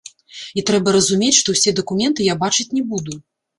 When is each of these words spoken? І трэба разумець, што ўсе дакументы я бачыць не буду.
І 0.59 0.63
трэба 0.69 0.89
разумець, 0.95 1.37
што 1.41 1.47
ўсе 1.55 1.75
дакументы 1.81 2.29
я 2.33 2.39
бачыць 2.47 2.69
не 2.75 2.85
буду. 2.91 3.23